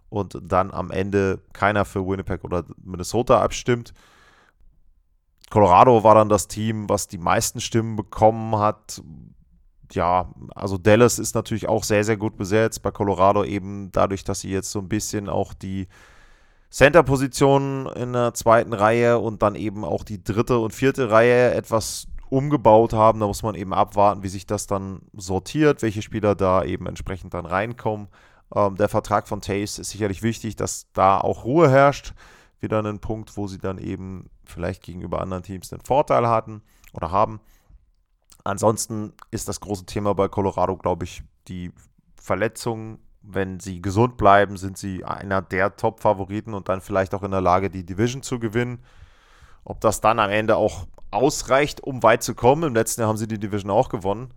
und 0.08 0.38
dann 0.42 0.72
am 0.72 0.90
Ende 0.90 1.40
keiner 1.52 1.84
für 1.84 2.06
Winnipeg 2.06 2.42
oder 2.44 2.64
Minnesota 2.82 3.40
abstimmt. 3.40 3.92
Colorado 5.50 6.02
war 6.02 6.16
dann 6.16 6.28
das 6.28 6.48
Team, 6.48 6.88
was 6.88 7.06
die 7.06 7.18
meisten 7.18 7.60
Stimmen 7.60 7.94
bekommen 7.94 8.58
hat. 8.58 9.00
Ja, 9.92 10.30
also 10.54 10.78
Dallas 10.78 11.18
ist 11.18 11.34
natürlich 11.34 11.68
auch 11.68 11.84
sehr, 11.84 12.04
sehr 12.04 12.16
gut 12.16 12.36
besetzt. 12.36 12.82
Bei 12.82 12.90
Colorado 12.90 13.44
eben 13.44 13.90
dadurch, 13.92 14.24
dass 14.24 14.40
sie 14.40 14.50
jetzt 14.50 14.70
so 14.70 14.78
ein 14.80 14.88
bisschen 14.88 15.28
auch 15.28 15.54
die 15.54 15.88
Center-Position 16.70 17.86
in 17.94 18.12
der 18.12 18.34
zweiten 18.34 18.72
Reihe 18.72 19.18
und 19.18 19.42
dann 19.42 19.54
eben 19.54 19.84
auch 19.84 20.04
die 20.04 20.22
dritte 20.22 20.58
und 20.58 20.74
vierte 20.74 21.10
Reihe 21.10 21.54
etwas 21.54 22.08
umgebaut 22.28 22.92
haben. 22.92 23.20
Da 23.20 23.26
muss 23.26 23.42
man 23.42 23.54
eben 23.54 23.72
abwarten, 23.72 24.22
wie 24.22 24.28
sich 24.28 24.46
das 24.46 24.66
dann 24.66 25.02
sortiert, 25.12 25.82
welche 25.82 26.02
Spieler 26.02 26.34
da 26.34 26.64
eben 26.64 26.86
entsprechend 26.86 27.34
dann 27.34 27.46
reinkommen. 27.46 28.08
Ähm, 28.54 28.76
der 28.76 28.88
Vertrag 28.88 29.28
von 29.28 29.40
Tays 29.40 29.78
ist 29.78 29.90
sicherlich 29.90 30.22
wichtig, 30.22 30.56
dass 30.56 30.90
da 30.92 31.18
auch 31.18 31.44
Ruhe 31.44 31.70
herrscht. 31.70 32.14
Wieder 32.60 32.82
ein 32.82 33.00
Punkt, 33.00 33.36
wo 33.36 33.46
sie 33.46 33.58
dann 33.58 33.78
eben 33.78 34.30
vielleicht 34.44 34.82
gegenüber 34.82 35.20
anderen 35.20 35.42
Teams 35.42 35.72
einen 35.72 35.82
Vorteil 35.82 36.26
hatten 36.28 36.62
oder 36.92 37.10
haben. 37.10 37.40
Ansonsten 38.46 39.12
ist 39.32 39.48
das 39.48 39.60
große 39.60 39.86
Thema 39.86 40.14
bei 40.14 40.28
Colorado, 40.28 40.76
glaube 40.76 41.04
ich, 41.04 41.22
die 41.48 41.72
Verletzungen. 42.14 42.98
Wenn 43.22 43.58
sie 43.58 43.82
gesund 43.82 44.16
bleiben, 44.16 44.56
sind 44.56 44.78
sie 44.78 45.04
einer 45.04 45.42
der 45.42 45.76
Top-Favoriten 45.76 46.54
und 46.54 46.68
dann 46.68 46.80
vielleicht 46.80 47.12
auch 47.12 47.24
in 47.24 47.32
der 47.32 47.40
Lage, 47.40 47.70
die 47.70 47.84
Division 47.84 48.22
zu 48.22 48.38
gewinnen. 48.38 48.84
Ob 49.64 49.80
das 49.80 50.00
dann 50.00 50.20
am 50.20 50.30
Ende 50.30 50.56
auch 50.56 50.86
ausreicht, 51.10 51.80
um 51.82 52.04
weit 52.04 52.22
zu 52.22 52.36
kommen. 52.36 52.62
Im 52.62 52.74
letzten 52.74 53.00
Jahr 53.00 53.08
haben 53.08 53.16
sie 53.16 53.26
die 53.26 53.40
Division 53.40 53.72
auch 53.72 53.88
gewonnen 53.88 54.32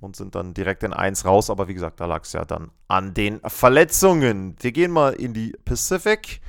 und 0.00 0.16
sind 0.16 0.34
dann 0.34 0.54
direkt 0.54 0.82
in 0.82 0.94
1 0.94 1.26
raus. 1.26 1.50
Aber 1.50 1.68
wie 1.68 1.74
gesagt, 1.74 2.00
da 2.00 2.06
lag 2.06 2.22
es 2.22 2.32
ja 2.32 2.46
dann 2.46 2.70
an 2.88 3.12
den 3.12 3.38
Verletzungen. 3.44 4.56
Wir 4.60 4.72
gehen 4.72 4.90
mal 4.90 5.12
in 5.12 5.34
die 5.34 5.54
Pacific. 5.66 6.40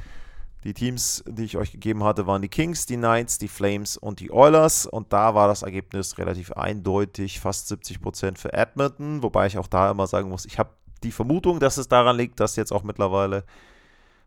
Die 0.63 0.73
Teams, 0.73 1.23
die 1.27 1.43
ich 1.43 1.57
euch 1.57 1.71
gegeben 1.73 2.03
hatte, 2.03 2.25
waren 2.25 2.41
die 2.41 2.49
Kings, 2.49 2.85
die 2.85 2.95
Knights, 2.95 3.37
die 3.37 3.49
Flames 3.49 3.97
und 3.97 4.21
die 4.21 4.31
Oilers. 4.31 4.85
Und 4.85 5.11
da 5.11 5.35
war 5.35 5.47
das 5.47 5.61
Ergebnis 5.61 6.17
relativ 6.17 6.53
eindeutig, 6.53 7.41
fast 7.41 7.69
70% 7.71 8.37
für 8.37 8.53
Edmonton. 8.53 9.23
Wobei 9.23 9.47
ich 9.47 9.57
auch 9.57 9.67
da 9.67 9.91
immer 9.91 10.07
sagen 10.07 10.29
muss, 10.29 10.45
ich 10.45 10.57
habe 10.59 10.69
die 11.03 11.11
Vermutung, 11.11 11.59
dass 11.59 11.77
es 11.77 11.89
daran 11.89 12.15
liegt, 12.15 12.39
dass 12.39 12.55
jetzt 12.55 12.71
auch 12.71 12.83
mittlerweile 12.83 13.43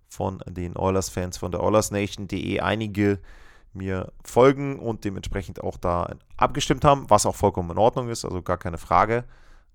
von 0.08 0.42
den 0.46 0.76
Oilers-Fans 0.76 1.38
von 1.38 1.50
der 1.50 1.62
OilersNation.de 1.62 2.60
einige 2.60 3.18
mir 3.72 4.12
folgen 4.22 4.78
und 4.78 5.04
dementsprechend 5.04 5.62
auch 5.62 5.76
da 5.76 6.16
abgestimmt 6.36 6.84
haben, 6.84 7.08
was 7.08 7.26
auch 7.26 7.34
vollkommen 7.34 7.70
in 7.70 7.78
Ordnung 7.78 8.08
ist, 8.08 8.24
also 8.24 8.42
gar 8.42 8.58
keine 8.58 8.78
Frage. 8.78 9.24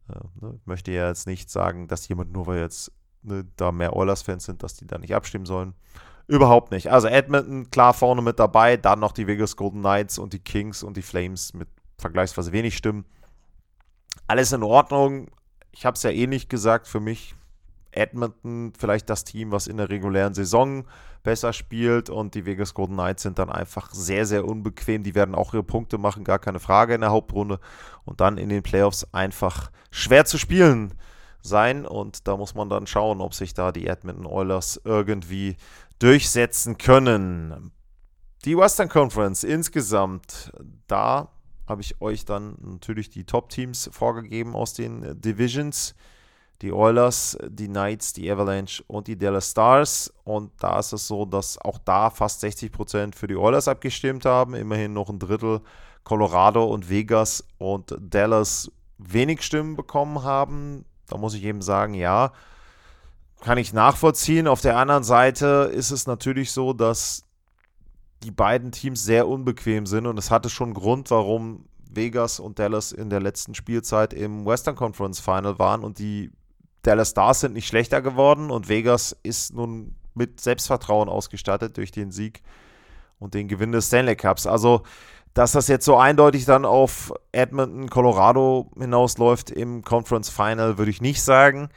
Äh, 0.09 0.45
ne, 0.45 0.55
ich 0.59 0.65
möchte 0.65 0.91
ja 0.91 1.07
jetzt 1.07 1.27
nicht 1.27 1.49
sagen, 1.49 1.87
dass 1.87 2.07
jemand 2.07 2.31
nur 2.31 2.47
weil 2.47 2.59
jetzt 2.59 2.91
ne, 3.23 3.45
da 3.57 3.71
mehr 3.71 3.95
Oilers-Fans 3.95 4.45
sind, 4.45 4.63
dass 4.63 4.75
die 4.75 4.87
da 4.87 4.97
nicht 4.97 5.15
abstimmen 5.15 5.45
sollen. 5.45 5.73
Überhaupt 6.27 6.71
nicht. 6.71 6.91
Also 6.91 7.07
Edmonton 7.07 7.69
klar 7.71 7.93
vorne 7.93 8.21
mit 8.21 8.39
dabei, 8.39 8.77
dann 8.77 8.99
noch 8.99 9.11
die 9.11 9.27
Vegas 9.27 9.55
Golden 9.55 9.79
Knights 9.79 10.17
und 10.17 10.33
die 10.33 10.39
Kings 10.39 10.83
und 10.83 10.97
die 10.97 11.01
Flames 11.01 11.53
mit 11.53 11.67
vergleichsweise 11.97 12.51
wenig 12.51 12.77
Stimmen. 12.77 13.05
Alles 14.27 14.51
in 14.51 14.63
Ordnung. 14.63 15.29
Ich 15.71 15.85
habe 15.85 15.95
es 15.95 16.03
ja 16.03 16.09
eh 16.09 16.27
nicht 16.27 16.49
gesagt, 16.49 16.87
für 16.87 16.99
mich 16.99 17.35
Edmonton 17.91 18.73
vielleicht 18.77 19.09
das 19.09 19.23
Team, 19.23 19.51
was 19.51 19.67
in 19.67 19.77
der 19.77 19.89
regulären 19.89 20.33
Saison 20.33 20.85
besser 21.23 21.53
spielt 21.53 22.09
und 22.09 22.33
die 22.33 22.45
Vegas 22.45 22.73
Golden 22.73 22.93
Knights 22.93 23.23
sind 23.23 23.37
dann 23.37 23.51
einfach 23.51 23.91
sehr, 23.93 24.25
sehr 24.25 24.45
unbequem. 24.45 25.03
Die 25.03 25.15
werden 25.15 25.35
auch 25.35 25.53
ihre 25.53 25.63
Punkte 25.63 25.97
machen, 25.97 26.23
gar 26.23 26.39
keine 26.39 26.59
Frage 26.59 26.95
in 26.95 27.01
der 27.01 27.11
Hauptrunde 27.11 27.59
und 28.05 28.21
dann 28.21 28.37
in 28.37 28.49
den 28.49 28.63
Playoffs 28.63 29.07
einfach 29.13 29.71
schwer 29.91 30.25
zu 30.25 30.37
spielen 30.37 30.93
sein 31.41 31.85
und 31.85 32.27
da 32.27 32.37
muss 32.37 32.55
man 32.55 32.69
dann 32.69 32.87
schauen, 32.87 33.21
ob 33.21 33.33
sich 33.33 33.53
da 33.53 33.71
die 33.71 33.87
Edmonton 33.87 34.25
Oilers 34.25 34.81
irgendwie 34.83 35.57
durchsetzen 35.99 36.77
können. 36.77 37.71
Die 38.45 38.57
Western 38.57 38.89
Conference 38.89 39.43
insgesamt, 39.43 40.51
da 40.87 41.29
habe 41.67 41.81
ich 41.81 42.01
euch 42.01 42.25
dann 42.25 42.57
natürlich 42.61 43.09
die 43.09 43.25
Top-Teams 43.25 43.89
vorgegeben 43.93 44.55
aus 44.55 44.73
den 44.73 45.19
Divisions 45.21 45.95
die 46.61 46.71
Oilers, 46.71 47.37
die 47.47 47.67
Knights, 47.67 48.13
die 48.13 48.29
Avalanche 48.31 48.83
und 48.87 49.07
die 49.07 49.17
Dallas 49.17 49.51
Stars. 49.51 50.13
Und 50.23 50.51
da 50.59 50.79
ist 50.79 50.93
es 50.93 51.07
so, 51.07 51.25
dass 51.25 51.57
auch 51.57 51.79
da 51.79 52.09
fast 52.09 52.43
60% 52.43 53.15
für 53.15 53.27
die 53.27 53.35
Oilers 53.35 53.67
abgestimmt 53.67 54.25
haben. 54.25 54.53
Immerhin 54.53 54.93
noch 54.93 55.09
ein 55.09 55.19
Drittel 55.19 55.61
Colorado 56.03 56.65
und 56.65 56.89
Vegas 56.89 57.43
und 57.57 57.95
Dallas 57.99 58.71
wenig 58.97 59.41
Stimmen 59.41 59.75
bekommen 59.75 60.23
haben. 60.23 60.85
Da 61.11 61.17
muss 61.17 61.33
ich 61.33 61.43
eben 61.43 61.61
sagen, 61.61 61.93
ja, 61.93 62.31
kann 63.41 63.57
ich 63.57 63.73
nachvollziehen. 63.73 64.47
Auf 64.47 64.61
der 64.61 64.77
anderen 64.77 65.03
Seite 65.03 65.71
ist 65.73 65.91
es 65.91 66.07
natürlich 66.07 66.51
so, 66.51 66.73
dass 66.73 67.25
die 68.23 68.31
beiden 68.31 68.71
Teams 68.71 69.03
sehr 69.03 69.27
unbequem 69.27 69.85
sind 69.85 70.05
und 70.05 70.17
es 70.17 70.29
hatte 70.29 70.49
schon 70.49 70.73
Grund, 70.73 71.09
warum 71.09 71.65
Vegas 71.89 72.39
und 72.39 72.59
Dallas 72.59 72.91
in 72.91 73.09
der 73.09 73.19
letzten 73.19 73.55
Spielzeit 73.55 74.13
im 74.13 74.45
Western 74.45 74.75
Conference 74.75 75.19
Final 75.19 75.59
waren 75.59 75.83
und 75.83 75.99
die 75.99 76.31
Dallas 76.83 77.11
Stars 77.11 77.41
sind 77.41 77.53
nicht 77.53 77.67
schlechter 77.67 78.01
geworden 78.01 78.51
und 78.51 78.69
Vegas 78.69 79.15
ist 79.23 79.53
nun 79.53 79.95
mit 80.13 80.39
Selbstvertrauen 80.39 81.09
ausgestattet 81.09 81.77
durch 81.77 81.91
den 81.91 82.11
Sieg 82.11 82.41
und 83.19 83.33
den 83.33 83.47
Gewinn 83.47 83.71
des 83.71 83.87
Stanley 83.87 84.15
Cups. 84.15 84.47
Also, 84.47 84.83
dass 85.33 85.53
das 85.53 85.67
jetzt 85.67 85.85
so 85.85 85.97
eindeutig 85.97 86.45
dann 86.45 86.65
auf 86.65 87.13
Edmonton, 87.31 87.89
Colorado 87.89 88.71
hinausläuft 88.77 89.49
im 89.49 89.83
Conference 89.83 90.29
Final, 90.29 90.77
würde 90.77 90.91
ich 90.91 91.01
nicht 91.01 91.21
sagen. 91.21 91.69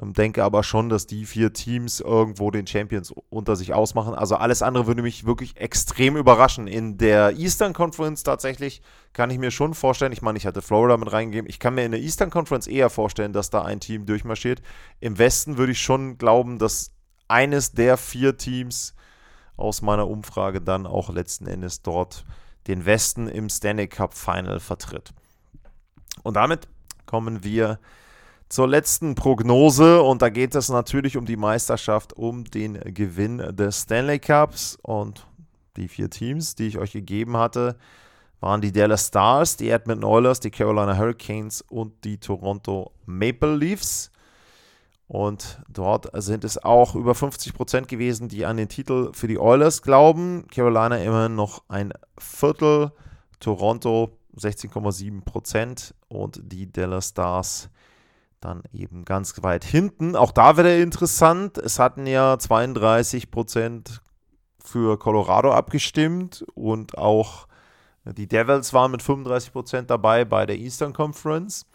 Ähm, 0.00 0.12
denke 0.12 0.42
aber 0.42 0.62
schon, 0.64 0.88
dass 0.88 1.06
die 1.06 1.24
vier 1.24 1.52
Teams 1.52 2.00
irgendwo 2.00 2.50
den 2.50 2.66
Champions 2.66 3.14
unter 3.30 3.56
sich 3.56 3.74
ausmachen. 3.74 4.14
Also 4.14 4.36
alles 4.36 4.62
andere 4.62 4.86
würde 4.86 5.02
mich 5.02 5.24
wirklich 5.24 5.56
extrem 5.56 6.16
überraschen. 6.16 6.66
In 6.66 6.98
der 6.98 7.36
Eastern 7.36 7.72
Conference 7.72 8.22
tatsächlich 8.22 8.82
kann 9.12 9.30
ich 9.30 9.38
mir 9.38 9.50
schon 9.50 9.74
vorstellen, 9.74 10.12
ich 10.12 10.22
meine, 10.22 10.38
ich 10.38 10.46
hatte 10.46 10.62
Florida 10.62 10.96
mit 10.96 11.12
reingegeben, 11.12 11.48
ich 11.48 11.60
kann 11.60 11.74
mir 11.74 11.84
in 11.84 11.92
der 11.92 12.00
Eastern 12.00 12.30
Conference 12.30 12.66
eher 12.66 12.90
vorstellen, 12.90 13.32
dass 13.32 13.50
da 13.50 13.62
ein 13.62 13.80
Team 13.80 14.06
durchmarschiert. 14.06 14.62
Im 15.00 15.18
Westen 15.18 15.58
würde 15.58 15.72
ich 15.72 15.80
schon 15.80 16.18
glauben, 16.18 16.58
dass 16.58 16.92
eines 17.28 17.72
der 17.72 17.96
vier 17.96 18.36
Teams 18.36 18.94
aus 19.56 19.82
meiner 19.82 20.08
Umfrage 20.08 20.60
dann 20.60 20.86
auch 20.86 21.10
letzten 21.10 21.46
Endes 21.46 21.82
dort 21.82 22.24
den 22.66 22.86
Westen 22.86 23.28
im 23.28 23.48
Stanley 23.48 23.88
Cup 23.88 24.14
Final 24.14 24.60
vertritt. 24.60 25.12
Und 26.22 26.34
damit 26.34 26.68
kommen 27.06 27.44
wir 27.44 27.78
zur 28.48 28.68
letzten 28.68 29.14
Prognose 29.14 30.02
und 30.02 30.22
da 30.22 30.28
geht 30.28 30.54
es 30.54 30.68
natürlich 30.68 31.16
um 31.16 31.26
die 31.26 31.36
Meisterschaft, 31.36 32.12
um 32.12 32.44
den 32.44 32.74
Gewinn 32.94 33.38
des 33.38 33.82
Stanley 33.82 34.18
Cups 34.18 34.78
und 34.82 35.26
die 35.76 35.88
vier 35.88 36.08
Teams, 36.08 36.54
die 36.54 36.68
ich 36.68 36.78
euch 36.78 36.92
gegeben 36.92 37.36
hatte, 37.36 37.76
waren 38.40 38.60
die 38.60 38.72
Dallas 38.72 39.08
Stars, 39.08 39.56
die 39.56 39.70
Edmonton 39.70 40.04
Oilers, 40.04 40.38
die 40.38 40.50
Carolina 40.50 40.96
Hurricanes 40.96 41.62
und 41.62 42.04
die 42.04 42.18
Toronto 42.18 42.92
Maple 43.06 43.56
Leafs. 43.56 44.10
Und 45.06 45.60
dort 45.68 46.08
sind 46.22 46.44
es 46.44 46.62
auch 46.62 46.94
über 46.94 47.14
50 47.14 47.52
Prozent 47.52 47.88
gewesen, 47.88 48.28
die 48.28 48.46
an 48.46 48.56
den 48.56 48.68
Titel 48.68 49.10
für 49.12 49.28
die 49.28 49.38
Oilers 49.38 49.82
glauben. 49.82 50.46
Carolina 50.50 50.96
immerhin 50.96 51.34
noch 51.34 51.62
ein 51.68 51.92
Viertel, 52.18 52.92
Toronto 53.38 54.16
16,7 54.36 55.22
Prozent 55.24 55.94
und 56.08 56.40
die 56.42 56.70
Dallas 56.72 57.10
Stars 57.10 57.68
dann 58.40 58.62
eben 58.72 59.04
ganz 59.04 59.34
weit 59.42 59.64
hinten. 59.64 60.16
Auch 60.16 60.32
da 60.32 60.56
wäre 60.56 60.80
interessant. 60.80 61.58
Es 61.58 61.78
hatten 61.78 62.06
ja 62.06 62.38
32 62.38 63.30
Prozent 63.30 64.02
für 64.58 64.98
Colorado 64.98 65.52
abgestimmt 65.52 66.44
und 66.54 66.96
auch 66.98 67.46
die 68.04 68.26
Devils 68.26 68.72
waren 68.72 68.90
mit 68.90 69.02
35 69.02 69.52
Prozent 69.52 69.90
dabei 69.90 70.24
bei 70.24 70.46
der 70.46 70.58
Eastern 70.58 70.92
Conference. 70.92 71.66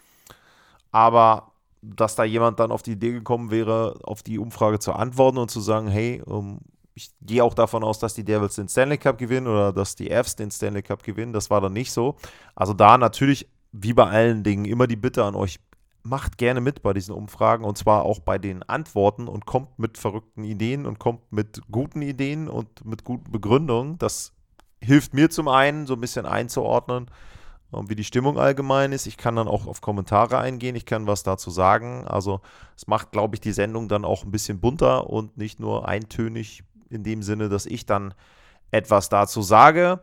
Aber 0.92 1.49
dass 1.82 2.14
da 2.14 2.24
jemand 2.24 2.60
dann 2.60 2.72
auf 2.72 2.82
die 2.82 2.92
Idee 2.92 3.12
gekommen 3.12 3.50
wäre, 3.50 3.98
auf 4.02 4.22
die 4.22 4.38
Umfrage 4.38 4.78
zu 4.78 4.92
antworten 4.92 5.38
und 5.38 5.50
zu 5.50 5.60
sagen, 5.60 5.88
hey, 5.88 6.22
um, 6.24 6.60
ich 6.94 7.10
gehe 7.22 7.42
auch 7.42 7.54
davon 7.54 7.82
aus, 7.82 7.98
dass 7.98 8.14
die 8.14 8.24
Devils 8.24 8.56
den 8.56 8.68
Stanley 8.68 8.98
Cup 8.98 9.18
gewinnen 9.18 9.46
oder 9.46 9.72
dass 9.72 9.96
die 9.96 10.10
Fs 10.10 10.36
den 10.36 10.50
Stanley 10.50 10.82
Cup 10.82 11.02
gewinnen. 11.02 11.32
Das 11.32 11.50
war 11.50 11.60
dann 11.60 11.72
nicht 11.72 11.92
so. 11.92 12.16
Also 12.54 12.74
da 12.74 12.98
natürlich, 12.98 13.48
wie 13.72 13.94
bei 13.94 14.06
allen 14.06 14.42
Dingen, 14.42 14.64
immer 14.64 14.86
die 14.86 14.96
Bitte 14.96 15.24
an 15.24 15.34
euch, 15.34 15.58
macht 16.02 16.38
gerne 16.38 16.60
mit 16.60 16.82
bei 16.82 16.92
diesen 16.92 17.14
Umfragen 17.14 17.64
und 17.64 17.76
zwar 17.76 18.04
auch 18.04 18.20
bei 18.20 18.38
den 18.38 18.62
Antworten 18.62 19.28
und 19.28 19.46
kommt 19.46 19.78
mit 19.78 19.98
verrückten 19.98 20.44
Ideen 20.44 20.86
und 20.86 20.98
kommt 20.98 21.30
mit 21.30 21.60
guten 21.70 22.02
Ideen 22.02 22.48
und 22.48 22.84
mit 22.84 23.04
guten 23.04 23.30
Begründungen. 23.30 23.98
Das 23.98 24.32
hilft 24.80 25.14
mir 25.14 25.30
zum 25.30 25.48
einen, 25.48 25.86
so 25.86 25.94
ein 25.94 26.00
bisschen 26.00 26.26
einzuordnen, 26.26 27.06
ähm, 27.06 27.10
wie 27.72 27.94
die 27.94 28.04
Stimmung 28.04 28.38
allgemein 28.38 28.92
ist. 28.92 29.06
Ich 29.06 29.16
kann 29.16 29.36
dann 29.36 29.48
auch 29.48 29.66
auf 29.66 29.80
Kommentare 29.80 30.38
eingehen, 30.38 30.76
ich 30.76 30.86
kann 30.86 31.06
was 31.06 31.22
dazu 31.22 31.50
sagen. 31.50 32.06
Also 32.06 32.40
es 32.76 32.86
macht, 32.86 33.12
glaube 33.12 33.36
ich, 33.36 33.40
die 33.40 33.52
Sendung 33.52 33.88
dann 33.88 34.04
auch 34.04 34.24
ein 34.24 34.30
bisschen 34.30 34.60
bunter 34.60 35.08
und 35.08 35.36
nicht 35.36 35.60
nur 35.60 35.88
eintönig 35.88 36.62
in 36.88 37.04
dem 37.04 37.22
Sinne, 37.22 37.48
dass 37.48 37.66
ich 37.66 37.86
dann 37.86 38.14
etwas 38.70 39.08
dazu 39.08 39.42
sage. 39.42 40.00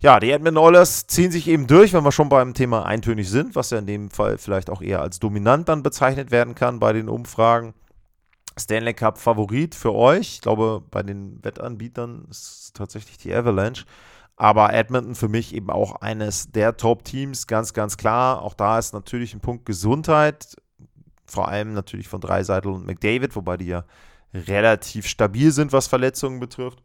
Ja, 0.00 0.20
die 0.20 0.30
Edmonton 0.30 0.62
Oilers 0.62 1.06
ziehen 1.06 1.30
sich 1.30 1.48
eben 1.48 1.66
durch, 1.66 1.94
wenn 1.94 2.04
wir 2.04 2.12
schon 2.12 2.28
beim 2.28 2.52
Thema 2.52 2.84
eintönig 2.84 3.30
sind, 3.30 3.56
was 3.56 3.70
ja 3.70 3.78
in 3.78 3.86
dem 3.86 4.10
Fall 4.10 4.36
vielleicht 4.36 4.68
auch 4.68 4.82
eher 4.82 5.00
als 5.00 5.18
dominant 5.18 5.68
dann 5.68 5.82
bezeichnet 5.82 6.30
werden 6.30 6.54
kann 6.54 6.78
bei 6.78 6.92
den 6.92 7.08
Umfragen. 7.08 7.72
Stanley 8.58 8.94
Cup 8.94 9.18
Favorit 9.18 9.74
für 9.74 9.94
euch. 9.94 10.34
Ich 10.34 10.40
glaube, 10.40 10.82
bei 10.90 11.02
den 11.02 11.42
Wettanbietern 11.42 12.26
ist 12.30 12.64
es 12.66 12.72
tatsächlich 12.72 13.18
die 13.18 13.34
Avalanche. 13.34 13.84
Aber 14.36 14.74
Edmonton 14.74 15.14
für 15.14 15.28
mich 15.28 15.54
eben 15.54 15.70
auch 15.70 15.96
eines 16.02 16.52
der 16.52 16.76
Top-Teams, 16.76 17.46
ganz, 17.46 17.72
ganz 17.72 17.96
klar. 17.96 18.42
Auch 18.42 18.54
da 18.54 18.78
ist 18.78 18.92
natürlich 18.92 19.32
ein 19.32 19.40
Punkt 19.40 19.64
Gesundheit, 19.64 20.56
vor 21.26 21.48
allem 21.48 21.72
natürlich 21.72 22.08
von 22.08 22.20
Dreiseitel 22.20 22.70
und 22.70 22.86
McDavid, 22.86 23.34
wobei 23.34 23.56
die 23.56 23.66
ja 23.66 23.84
relativ 24.34 25.06
stabil 25.06 25.50
sind, 25.52 25.72
was 25.72 25.86
Verletzungen 25.86 26.38
betrifft. 26.38 26.82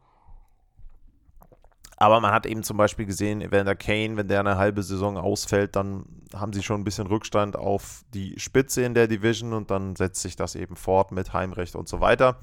Aber 1.97 2.19
man 2.19 2.31
hat 2.31 2.47
eben 2.47 2.63
zum 2.63 2.77
Beispiel 2.77 3.05
gesehen, 3.05 3.45
wenn 3.51 3.65
der 3.65 3.75
Kane, 3.75 4.17
wenn 4.17 4.27
der 4.27 4.39
eine 4.39 4.57
halbe 4.57 4.81
Saison 4.81 5.17
ausfällt, 5.17 5.75
dann 5.75 6.05
haben 6.33 6.51
sie 6.51 6.63
schon 6.63 6.81
ein 6.81 6.83
bisschen 6.83 7.05
Rückstand 7.05 7.55
auf 7.55 8.03
die 8.13 8.39
Spitze 8.39 8.81
in 8.81 8.95
der 8.95 9.07
Division 9.07 9.53
und 9.53 9.69
dann 9.69 9.95
setzt 9.95 10.21
sich 10.23 10.35
das 10.35 10.55
eben 10.55 10.75
fort 10.75 11.11
mit 11.11 11.33
Heimrecht 11.33 11.75
und 11.75 11.87
so 11.87 11.99
weiter. 11.99 12.37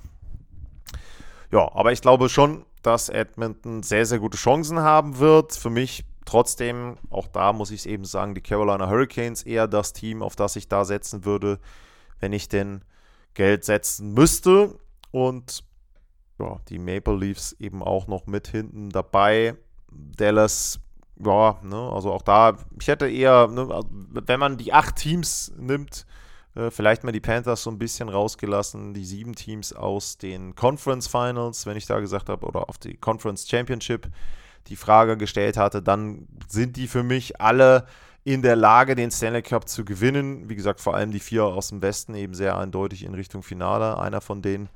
Ja, 1.50 1.72
aber 1.74 1.90
ich 1.90 2.02
glaube 2.02 2.28
schon, 2.28 2.66
dass 2.82 3.08
Edmonton 3.08 3.82
sehr, 3.82 4.06
sehr 4.06 4.18
gute 4.18 4.36
Chancen 4.36 4.80
haben 4.80 5.18
wird. 5.18 5.54
Für 5.54 5.70
mich 5.70 6.04
trotzdem, 6.24 6.96
auch 7.10 7.26
da 7.28 7.52
muss 7.52 7.70
ich 7.70 7.80
es 7.80 7.86
eben 7.86 8.04
sagen, 8.04 8.34
die 8.34 8.40
Carolina 8.40 8.88
Hurricanes 8.88 9.42
eher 9.42 9.66
das 9.66 9.92
Team, 9.92 10.22
auf 10.22 10.36
das 10.36 10.56
ich 10.56 10.68
da 10.68 10.84
setzen 10.84 11.24
würde, 11.24 11.58
wenn 12.20 12.32
ich 12.32 12.48
denn 12.48 12.82
Geld 13.34 13.64
setzen 13.64 14.12
müsste. 14.12 14.78
Und 15.10 15.64
ja, 16.38 16.60
die 16.68 16.78
Maple 16.78 17.16
Leafs 17.16 17.52
eben 17.58 17.82
auch 17.82 18.06
noch 18.06 18.26
mit 18.26 18.48
hinten 18.48 18.90
dabei. 18.90 19.56
Dallas, 19.90 20.80
ja, 21.16 21.58
ne, 21.62 21.90
also 21.92 22.12
auch 22.12 22.22
da, 22.22 22.56
ich 22.80 22.88
hätte 22.88 23.08
eher, 23.08 23.48
ne, 23.48 23.68
wenn 23.90 24.40
man 24.40 24.56
die 24.56 24.72
acht 24.72 24.96
Teams 24.96 25.52
nimmt, 25.56 26.06
vielleicht 26.70 27.04
mal 27.04 27.12
die 27.12 27.20
Panthers 27.20 27.62
so 27.62 27.70
ein 27.70 27.78
bisschen 27.78 28.08
rausgelassen, 28.08 28.94
die 28.94 29.04
sieben 29.04 29.34
Teams 29.34 29.72
aus 29.72 30.18
den 30.18 30.54
Conference 30.54 31.06
Finals, 31.06 31.66
wenn 31.66 31.76
ich 31.76 31.86
da 31.86 32.00
gesagt 32.00 32.28
habe, 32.28 32.46
oder 32.46 32.68
auf 32.68 32.78
die 32.78 32.96
Conference 32.96 33.48
Championship 33.48 34.08
die 34.66 34.76
Frage 34.76 35.16
gestellt 35.16 35.56
hatte, 35.56 35.82
dann 35.82 36.26
sind 36.48 36.76
die 36.76 36.88
für 36.88 37.02
mich 37.02 37.40
alle 37.40 37.86
in 38.24 38.42
der 38.42 38.56
Lage, 38.56 38.94
den 38.94 39.10
Stanley 39.10 39.42
Cup 39.42 39.68
zu 39.68 39.84
gewinnen. 39.84 40.48
Wie 40.48 40.56
gesagt, 40.56 40.80
vor 40.80 40.94
allem 40.94 41.12
die 41.12 41.20
vier 41.20 41.44
aus 41.44 41.68
dem 41.68 41.80
Westen 41.80 42.14
eben 42.14 42.34
sehr 42.34 42.58
eindeutig 42.58 43.04
in 43.04 43.14
Richtung 43.14 43.42
Finale, 43.42 43.98
einer 43.98 44.20
von 44.20 44.42
denen. 44.42 44.68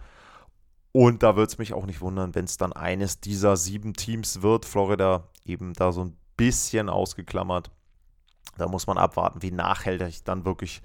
Und 0.92 1.22
da 1.22 1.36
würde 1.36 1.50
es 1.50 1.58
mich 1.58 1.74
auch 1.74 1.84
nicht 1.84 2.00
wundern, 2.00 2.34
wenn 2.34 2.44
es 2.44 2.56
dann 2.56 2.72
eines 2.72 3.20
dieser 3.20 3.56
sieben 3.56 3.94
Teams 3.94 4.42
wird. 4.42 4.64
Florida 4.64 5.28
eben 5.44 5.74
da 5.74 5.92
so 5.92 6.04
ein 6.04 6.16
bisschen 6.36 6.88
ausgeklammert. 6.88 7.70
Da 8.56 8.68
muss 8.68 8.86
man 8.86 8.98
abwarten, 8.98 9.42
wie 9.42 9.50
nachhaltig 9.50 10.24
dann 10.24 10.44
wirklich 10.44 10.82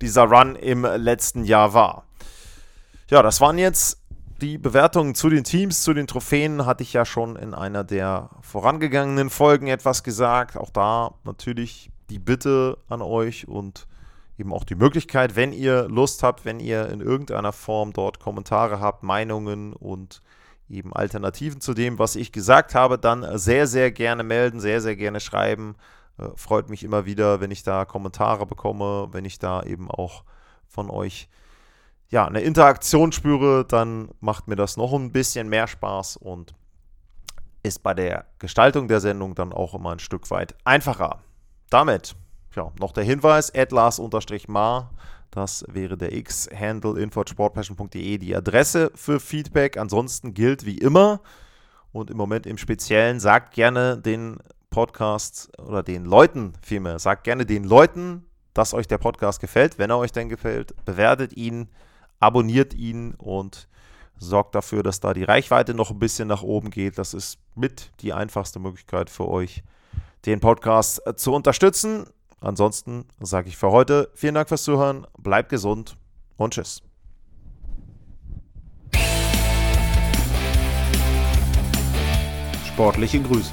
dieser 0.00 0.24
Run 0.24 0.56
im 0.56 0.84
letzten 0.84 1.44
Jahr 1.44 1.74
war. 1.74 2.04
Ja, 3.08 3.22
das 3.22 3.40
waren 3.40 3.58
jetzt 3.58 4.00
die 4.40 4.56
Bewertungen 4.56 5.14
zu 5.14 5.28
den 5.28 5.44
Teams, 5.44 5.82
zu 5.82 5.92
den 5.92 6.06
Trophäen 6.06 6.64
hatte 6.64 6.82
ich 6.82 6.92
ja 6.92 7.04
schon 7.04 7.36
in 7.36 7.54
einer 7.54 7.84
der 7.84 8.30
vorangegangenen 8.40 9.30
Folgen 9.30 9.66
etwas 9.66 10.02
gesagt. 10.02 10.56
Auch 10.56 10.70
da 10.70 11.14
natürlich 11.24 11.90
die 12.08 12.18
Bitte 12.18 12.78
an 12.88 13.02
euch 13.02 13.48
und 13.48 13.86
eben 14.38 14.52
auch 14.52 14.64
die 14.64 14.74
Möglichkeit, 14.74 15.36
wenn 15.36 15.52
ihr 15.52 15.88
Lust 15.88 16.22
habt, 16.22 16.44
wenn 16.44 16.60
ihr 16.60 16.88
in 16.88 17.00
irgendeiner 17.00 17.52
Form 17.52 17.92
dort 17.92 18.18
Kommentare 18.18 18.80
habt, 18.80 19.02
Meinungen 19.02 19.74
und 19.74 20.22
eben 20.68 20.92
Alternativen 20.94 21.60
zu 21.60 21.74
dem, 21.74 21.98
was 21.98 22.16
ich 22.16 22.32
gesagt 22.32 22.74
habe, 22.74 22.98
dann 22.98 23.38
sehr, 23.38 23.66
sehr 23.66 23.90
gerne 23.90 24.22
melden, 24.22 24.60
sehr, 24.60 24.80
sehr 24.80 24.96
gerne 24.96 25.20
schreiben. 25.20 25.74
Äh, 26.20 26.28
freut 26.36 26.68
mich 26.68 26.84
immer 26.84 27.06
wieder, 27.06 27.40
wenn 27.40 27.50
ich 27.50 27.62
da 27.62 27.84
Kommentare 27.84 28.46
bekomme, 28.46 29.08
wenn 29.12 29.24
ich 29.24 29.38
da 29.38 29.62
eben 29.62 29.90
auch 29.90 30.24
von 30.68 30.90
euch 30.90 31.28
ja, 32.10 32.26
eine 32.26 32.40
Interaktion 32.40 33.12
spüre, 33.12 33.64
dann 33.64 34.10
macht 34.20 34.48
mir 34.48 34.56
das 34.56 34.76
noch 34.76 34.92
ein 34.92 35.12
bisschen 35.12 35.48
mehr 35.48 35.68
Spaß 35.68 36.16
und 36.16 36.54
ist 37.62 37.82
bei 37.82 37.94
der 37.94 38.26
Gestaltung 38.38 38.88
der 38.88 39.00
Sendung 39.00 39.34
dann 39.34 39.52
auch 39.52 39.74
immer 39.74 39.92
ein 39.92 39.98
Stück 40.00 40.30
weit 40.30 40.56
einfacher. 40.64 41.20
Damit 41.68 42.16
ja, 42.56 42.72
noch 42.80 42.92
der 42.92 43.04
Hinweis, 43.04 43.54
atlas-mar, 43.54 44.90
das 45.30 45.64
wäre 45.68 45.96
der 45.96 46.12
X-Handle 46.12 47.00
info.sportpassion.de, 47.00 48.18
die 48.18 48.34
Adresse 48.34 48.90
für 48.96 49.20
Feedback. 49.20 49.76
Ansonsten 49.76 50.34
gilt 50.34 50.66
wie 50.66 50.78
immer 50.78 51.20
und 51.92 52.10
im 52.10 52.16
Moment 52.16 52.46
im 52.46 52.58
Speziellen, 52.58 53.20
sagt 53.20 53.54
gerne 53.54 53.98
den 53.98 54.38
Podcast 54.70 55.50
oder 55.58 55.82
den 55.82 56.04
Leuten 56.04 56.54
vielmehr, 56.62 56.98
sagt 56.98 57.24
gerne 57.24 57.44
den 57.44 57.64
Leuten, 57.64 58.24
dass 58.54 58.74
euch 58.74 58.86
der 58.86 58.98
Podcast 58.98 59.40
gefällt. 59.40 59.78
Wenn 59.78 59.90
er 59.90 59.98
euch 59.98 60.12
denn 60.12 60.28
gefällt, 60.28 60.74
bewertet 60.84 61.36
ihn, 61.36 61.68
abonniert 62.20 62.74
ihn 62.74 63.14
und 63.14 63.68
sorgt 64.16 64.54
dafür, 64.54 64.82
dass 64.82 65.00
da 65.00 65.14
die 65.14 65.24
Reichweite 65.24 65.74
noch 65.74 65.90
ein 65.90 65.98
bisschen 65.98 66.28
nach 66.28 66.42
oben 66.42 66.70
geht. 66.70 66.98
Das 66.98 67.14
ist 67.14 67.38
mit 67.54 67.90
die 68.00 68.12
einfachste 68.12 68.58
Möglichkeit 68.58 69.10
für 69.10 69.28
euch, 69.28 69.62
den 70.26 70.40
Podcast 70.40 71.02
zu 71.16 71.32
unterstützen. 71.32 72.06
Ansonsten 72.40 73.06
sage 73.20 73.48
ich 73.48 73.56
für 73.56 73.70
heute 73.70 74.10
vielen 74.14 74.34
Dank 74.34 74.48
fürs 74.48 74.62
Zuhören, 74.62 75.06
bleibt 75.18 75.48
gesund 75.48 75.96
und 76.36 76.54
tschüss. 76.54 76.82
Sportliche 82.66 83.20
Grüße. 83.20 83.52